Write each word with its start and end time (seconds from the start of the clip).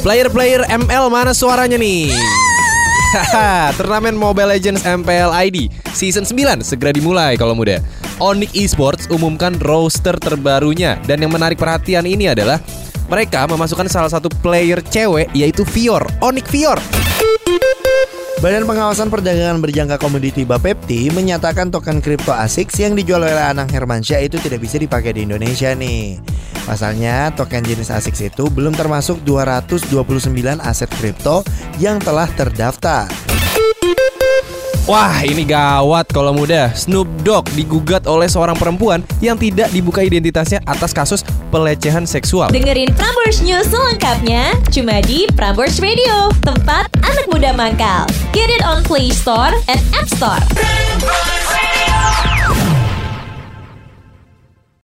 Player-player 0.00 0.64
ML 0.64 1.12
mana 1.12 1.36
suaranya 1.36 1.76
nih? 1.76 2.08
Turnamen 3.76 4.16
Mobile 4.16 4.56
Legends 4.56 4.80
MPL 4.80 5.28
ID 5.28 5.68
Season 5.92 6.24
9 6.24 6.64
segera 6.64 6.88
dimulai 6.88 7.36
kalau 7.36 7.52
muda. 7.52 7.84
Onyx 8.16 8.48
Esports 8.56 9.04
umumkan 9.12 9.60
roster 9.60 10.16
terbarunya 10.16 10.96
dan 11.04 11.20
yang 11.20 11.28
menarik 11.28 11.60
perhatian 11.60 12.08
ini 12.08 12.32
adalah 12.32 12.64
mereka 13.12 13.44
memasukkan 13.44 13.92
salah 13.92 14.08
satu 14.08 14.32
player 14.40 14.80
cewek 14.80 15.28
yaitu 15.36 15.68
Fior, 15.68 16.08
Onyx 16.24 16.48
Fior. 16.48 16.80
Badan 18.40 18.64
Pengawasan 18.64 19.12
Perdagangan 19.12 19.60
Berjangka 19.60 20.00
Komoditi 20.00 20.48
Bapepti 20.48 21.12
menyatakan 21.12 21.68
token 21.68 22.00
kripto 22.00 22.32
ASICS 22.32 22.88
yang 22.88 22.96
dijual 22.96 23.20
oleh 23.20 23.36
Anang 23.36 23.68
Hermansyah 23.68 24.24
itu 24.24 24.40
tidak 24.40 24.64
bisa 24.64 24.80
dipakai 24.80 25.12
di 25.12 25.28
Indonesia 25.28 25.76
nih. 25.76 26.16
Pasalnya, 26.70 27.34
token 27.34 27.66
jenis 27.66 27.90
ASICS 27.90 28.30
itu 28.30 28.46
belum 28.46 28.78
termasuk 28.78 29.18
229 29.26 29.90
aset 30.62 30.86
kripto 31.02 31.42
yang 31.82 31.98
telah 31.98 32.30
terdaftar. 32.38 33.10
Wah, 34.86 35.18
ini 35.26 35.42
gawat 35.42 36.14
kalau 36.14 36.30
muda. 36.30 36.70
Snoop 36.78 37.10
Dogg 37.26 37.50
digugat 37.58 38.06
oleh 38.06 38.30
seorang 38.30 38.54
perempuan 38.54 39.02
yang 39.18 39.34
tidak 39.34 39.66
dibuka 39.74 40.06
identitasnya 40.06 40.62
atas 40.62 40.94
kasus 40.94 41.26
pelecehan 41.50 42.06
seksual. 42.06 42.54
Dengerin 42.54 42.94
Prambors 42.94 43.42
News 43.42 43.66
selengkapnya 43.66 44.54
cuma 44.70 45.02
di 45.02 45.26
Prambors 45.34 45.82
Radio, 45.82 46.30
tempat 46.46 46.86
anak 47.02 47.26
muda 47.34 47.50
mangkal. 47.50 48.06
Get 48.30 48.46
it 48.46 48.62
on 48.62 48.86
Play 48.86 49.10
Store 49.10 49.50
and 49.66 49.82
App 49.90 50.06
Store. 50.06 50.42